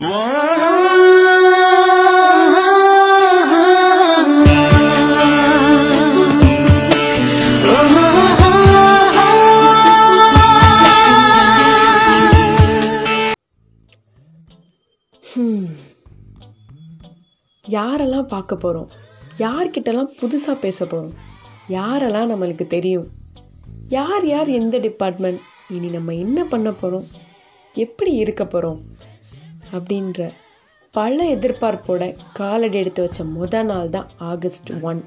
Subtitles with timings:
[0.00, 0.08] Hmm.
[17.64, 18.88] யாரெல்லாம் பார்க்க போகிறோம்
[19.38, 21.12] யார்கிட்டலாம் புதுசாக பேச போகிறோம்
[21.68, 23.08] யாரெல்லாம் நம்மளுக்கு தெரியும்?
[23.88, 27.06] யார் யார் எந்த டிபார்ட்மெண்ட் இனி நம்ம என்ன பண்ண போகிறோம்
[27.74, 28.80] எப்படி இருக்க போகிறோம்
[29.72, 30.28] அப்படின்ற
[30.90, 35.04] பல எதிர்பார்ப்போட காலடி எடுத்து வச்ச முத நாள் தான் ஆகஸ்ட் ஒன்.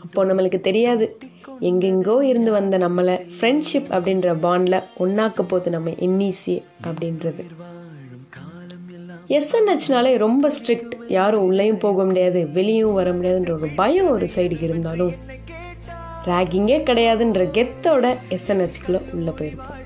[0.00, 1.18] அப்போ நம்மளுக்கு தெரியாது.
[1.60, 7.44] எங்கெங்கோ இருந்து வந்த நம்மளை ஃப்ரெண்ட்ஷிப் அப்படின்ற பாண்டில் ஒன்றாக்க போகுது நம்ம என்இசி அப்படின்றது.
[9.28, 15.12] எஸ்என்ஹெச்னாலே ரொம்ப ஸ்ட்ரிக்ட் யாரும் உள்ளேயும் போக முடியாது வெளியும் வர முடியாதுன்ற ஒரு பயம் ஒரு சைடு இருந்தாலும்
[16.24, 19.78] ரேகிங்கே கிடையாதுன்ற கெத்தோட எஸ்என்ஹெச்குள்ளே உள்ளே போயிருப்போம்.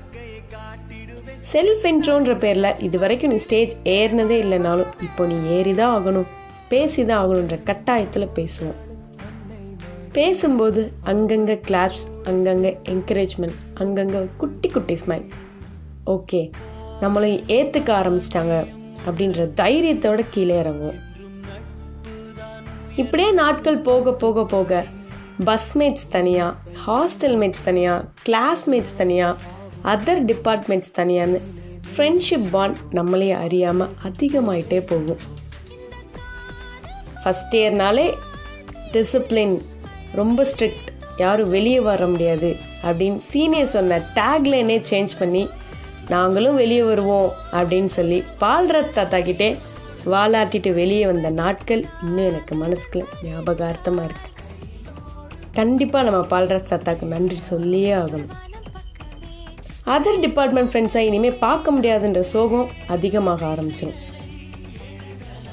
[1.51, 6.27] செல்ஃப் இன்ட்ரோன்ற பேரில் இது வரைக்கும் நீ ஸ்டேஜ் ஏறினதே இல்லைனாலும் இப்போ நீ ஏறி தான் ஆகணும்.
[6.67, 8.79] பேசி தான் ஆகணுன்ற கட்டாயத்தில் பேசுவோம்.
[10.17, 15.25] பேசும்போது அங்கங்கே கிளாப்ஸ் அங்கங்கே என்கரேஜ்மெண்ட் அங்கங்கே குட்டி குட்டி ஸ்மைல்
[16.15, 16.41] ஓகே
[17.01, 18.55] நம்மளையும் ஏற்றுக்க ஆரம்பிச்சிட்டாங்க
[19.07, 20.99] அப்படின்ற தைரியத்தோட கீழே இறங்குவோம்.
[23.03, 24.83] இப்படியே நாட்கள் போக போக போக
[25.47, 26.53] பஸ்மேட்ஸ் தனியாக
[26.85, 29.53] ஹாஸ்டல் மேட்ஸ் தனியாக கிளாஸ்மேட்ஸ் தனியாக
[29.93, 31.39] அதர் டிபார்ட்மெண்ட்ஸ் தனியான்னு.
[31.89, 35.21] ஃப்ரெண்ட்ஷிப் பாண்ட் நம்மளே அறியாமல் அதிகமாயிட்டே போகும்.
[37.21, 38.07] ஃபஸ்ட் இயர்னாலே
[38.93, 39.55] டிசிப்ளின்
[40.13, 42.49] ரொம்ப ஸ்ட்ரிக்ட் யாரும் வெளியே வர முடியாது
[42.83, 45.43] அப்படின்னு சீனியர் சொன்ன டேக்லைனே சேஞ்ச் பண்ணி
[46.09, 49.49] நாங்களும் வெளியே வருவோம் அப்படின்னு சொல்லி பால்ரஸ் தாத்தாக்கிட்டே
[50.13, 54.33] வாலாட்டிட்டு வெளியே வந்த நாட்கள் இன்னும் எனக்கு மனசுக்குள்ள ஞாபகார்த்தமாக இருக்குது
[55.53, 58.33] கண்டிப்பாக நம்ம பால்ரஸ் தாத்தாக்கு நன்றி சொல்லியே ஆகணும்.
[59.93, 63.99] அதர் டிபார்ட்மெண்ட் ஃப்ரெண்ட்ஸை இனிமேல் பார்க்க முடியாதுன்ற சோகம் அதிகமாக ஆரம்பிச்சிடும்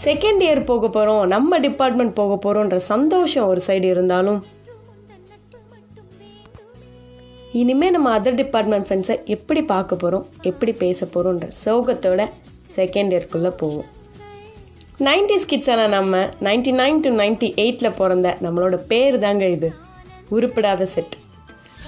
[0.05, 4.41] செகண்ட் இயர் போக போகிறோம் நம்ம டிபார்ட்மெண்ட் போக போகிறோன்ற சந்தோஷம் ஒரு சைடு இருந்தாலும்
[7.52, 12.23] இனிமேல் நம்ம அதர் டிபார்ட்மெண்ட் ஃப்ரெண்ட்ஸை எப்படி பார்க்க போகிறோம் எப்படி பேச போகிறோன்ற சோகத்தோட
[12.77, 13.89] செகண்ட் இயர்க்குள்ளே போவோம்.
[15.08, 19.70] நைன்டிஸ் கிட்ஸான நம்ம நைன்டி நைன் டு நைன்டி எயிட்டில் பிறந்த நம்மளோட பேர் தாங்க இது.
[20.30, 21.17] உருப்படாத செட்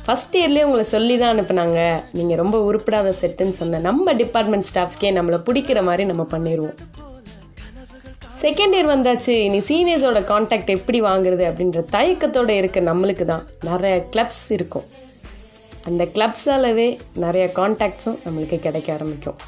[0.07, 1.81] ஃபஸ்ட் இயர்லேயே உங்களை சொல்லி தான் அனுப்புனாங்க.
[2.19, 6.77] நீங்கள் ரொம்ப உருப்படாத செட்டுன்னு சொன்ன நம்ம டிபார்ட்மெண்ட் ஸ்டாஃப்ஸ்க்கே நம்மளை பிடிக்கிற மாதிரி நம்ம பண்ணிடுவோம்
[8.43, 9.35] செகண்ட் இயர் வந்தாச்சு.
[9.47, 13.45] இனி சீனியர்ஸோட காண்டாக்ட் எப்படி வாங்குறது அப்படின்ற தயக்கத்தோடு இருக்க நம்மளுக்கு தான்.
[13.69, 14.87] நிறைய கிளப்ஸ் இருக்கும்.
[15.89, 16.89] அந்த கிளப்ஸாலவே
[17.25, 19.39] நிறைய காண்டாக்ட்ஸும் நம்மளுக்கு கிடைக்க ஆரம்பிக்கும்.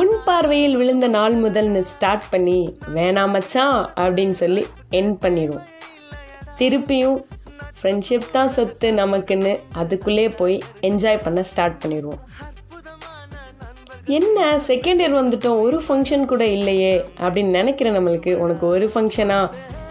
[0.00, 2.58] உன் பார்வையில் விழுந்த நாள் முதல்னு ஸ்டார்ட் பண்ணி
[2.94, 4.62] வேணாம் மச்சான் அப்படின்னு சொல்லி
[5.00, 5.66] என் பண்ணிடுவோம்
[6.60, 7.18] திருப்பியும்
[7.86, 12.22] ஃப்ரெண்ட்ஷிப் தான் சொத்து நமக்குன்னு அதுக்குள்ளே போய் என்ஜாய் பண்ண ஸ்டார்ட் பண்ணிடுவோம்.
[14.04, 19.38] என்ன செகண்ட் இயர் வந்துட்டோம் ஒரு ஃபங்க்ஷன் கூட இல்லையே அப்படின்னு நினைக்கிற நம்மளுக்கு உனக்கு ஒரு ஃபங்க்ஷனா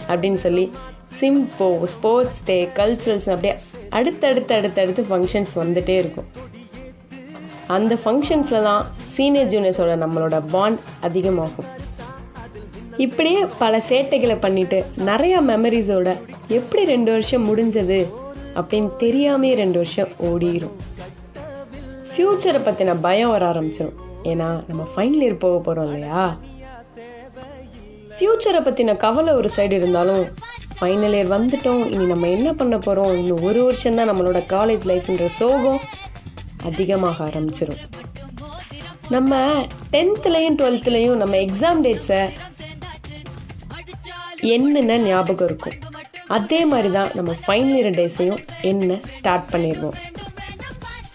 [0.07, 0.66] அப்படின்னு சொல்லி
[1.19, 3.55] சிம்போ ஸ்போர்ட்ஸ் டே கல்ச்சுரல்ஸ் அப்படியே
[3.89, 6.29] அடுத்தடுத்து அடுத்தடுத்து ஃபங்க்ஷன்ஸ் வந்துட்டே இருக்கும்.
[7.67, 8.85] அந்த ஃபங்க்ஷன்ஸில் தான்
[9.16, 11.72] சீனியர் ஜூனியர்ஸோட நம்மளோட பாண்ட் அதிகமாகும்.
[12.97, 14.78] இப்படியே பல சேட்டைகளை பண்ணிவிட்டு
[15.11, 16.09] நிறையா மெமரிஸோட
[16.50, 18.07] எப்படி ரெண்டு வருஷம் முடிஞ்சது
[18.56, 20.75] அப்படின்னு தெரியாமே ரெண்டு வருஷம் ஓடிடும்
[22.11, 26.38] ஃப்யூச்சரை பற்றின பயம் வர ஆரம்பிச்சிடும் ஏன்னா நம்ம ஃபைனல் இயர் போக போகிறோம் இல்லையா?
[28.17, 30.25] ஃப்யூச்சரை பற்றின கவலை ஒரு சைடு இருந்தாலும்
[30.81, 35.25] ஃபைனல் இயர் வந்துட்டோம் இனி நம்ம என்ன பண்ண போகிறோம் இன்னும் ஒரு வருஷம் தான் நம்மளோட காலேஜ் லைஃப்ன்ற
[35.25, 35.81] சோகம்
[36.63, 37.81] அதிகமாக ஆரம்பிச்சிடும்
[39.09, 42.29] நம்ம டென்த்துலேயும் டுவெல்த்துலேயும் நம்ம எக்ஸாம் டேட்ஸை
[44.41, 45.94] என்னென்ன ஞாபகம் இருக்கும்?
[46.28, 49.97] அதே மாதிரி தான் நம்ம ஃபைனல் இயர் டேஸையும் என்ன ஸ்டார்ட் பண்ணிடுவோம்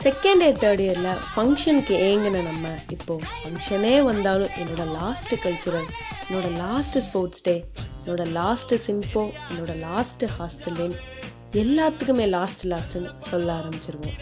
[0.02, 5.88] செகண்ட் இயர் தேர்ட் இயரில் ஃபங்க்ஷனுக்கு ஏங்கின நம்ம இப்போது ஃபங்க்ஷனே வந்தாலும் என்னோட லாஸ்ட்டு கல்ச்சுரல்
[6.28, 7.64] என்னோட லாஸ்ட்டு ஸ்போர்ட்ஸ் டே
[8.04, 10.96] என்னோட லாஸ்ட்டு சிம்போ என்னோட லாஸ்ட்டு ஹாஸ்டல்லேன்
[11.52, 14.16] எல்லாத்துக்குமே லாஸ்ட் லாஸ்ட்டுன்னு சொல்ல ஆரம்பிச்சிருவோம்.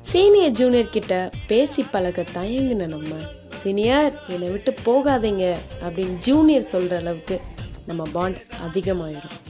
[0.00, 3.14] சீனியர் ஜூனியர் கிட்ட பேசி பழக தயங்குன நம்ம.
[3.50, 7.40] சீனியர் என்னை விட்டு போகாதீங்க அப்படின்னு ஜூனியர் சொல்கிற அளவுக்கு
[7.86, 8.36] நம்ம பாண்ட்
[8.66, 9.49] அதிகமாயிடும்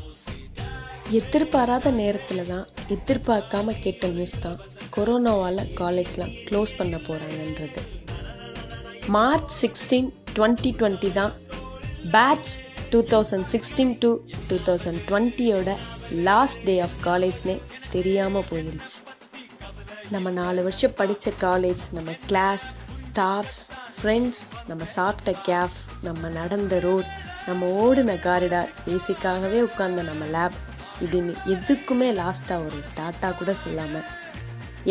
[1.18, 4.58] எதிர்பாராத நேரத்தில் தான் எதிர்பார்க்காம கேட்ட நியூஸ் தான்
[4.96, 7.82] கொரோனாவால் காலேஜ்லாம் க்ளோஸ் பண்ண போகிறாங்கன்றது
[9.06, 11.32] மார்ச் சிக்ஸ்டீன் டுவெண்ட்டி டுவெண்ட்டி தான்
[12.10, 12.52] batch
[12.90, 14.10] two thousand sixteen to
[14.48, 15.74] two thousand டுவெண்ட்டியோட
[16.10, 17.60] last day of காலேஜ்னே
[17.90, 18.98] தெரியாமல் போயிருச்சு.
[20.10, 22.66] நம்ம நாலு வருஷம் படித்த காலேஜ் நம்ம கிளாஸ்
[23.00, 23.60] ஸ்டாஃப்ஸ்
[23.94, 27.10] ஃப்ரெண்ட்ஸ் நம்ம சாப்பிட்ட கேஃப் நம்ம நடந்த ரோட்
[27.46, 30.58] நம்ம ஓடின காரிடார் ஏசிக்காகவே உட்கார்ந்த நம்ம லேப்
[31.02, 34.06] இப்படின்னு எதுக்குமே லாஸ்ட்டாக ஒரு டாட்டா கூட சொல்லாமல்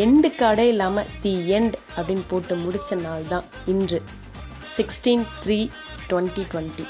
[0.04, 3.98] எண்டு கார்டே இல்லாமல் தி எண்ட் அப்படின்னு போட்டு முடித்த நாள் தான் இன்று.
[4.76, 5.58] Sixteen three
[6.10, 6.86] twenty twenty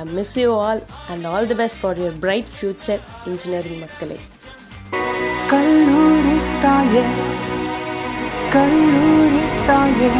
[0.00, 4.18] I miss you all and all the best for your bright future engineering மக்களே.
[5.52, 7.04] கல்லூரி தாயே
[8.56, 10.10] கல்லூரி தாயே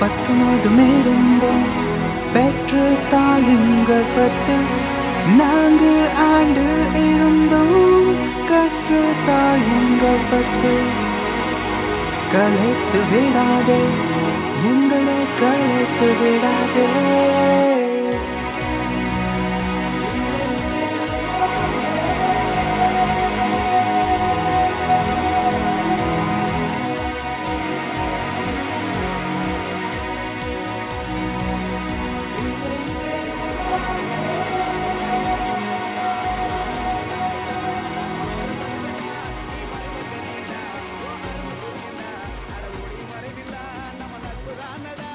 [0.00, 1.64] பத்தொன்பதும் இருந்தோம்
[2.34, 4.56] பெற்று தாயுங்கள் பத்து.
[5.34, 6.66] நாங்கள் ஆண்டு
[7.02, 8.10] இருந்தோம்
[8.50, 10.72] கற்று தாயுங்கள் பத்து
[12.32, 13.82] கலைத்து விடாதே
[14.70, 16.86] எங்களை கலைத்து விடாதே.